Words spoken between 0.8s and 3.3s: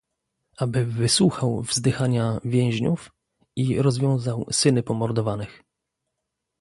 wysłuchał wzdychania więźniów—